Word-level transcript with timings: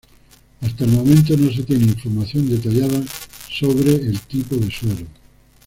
Hasta 0.61 0.83
el 0.83 0.89
momento 0.93 1.37
no 1.37 1.51
se 1.53 1.61
tiene 1.61 1.83
información 1.85 2.49
detallada 2.49 3.03
acerca 3.45 3.83
del 3.83 4.19
tipo 4.21 4.55
de 4.55 4.71
suelo. 4.71 5.05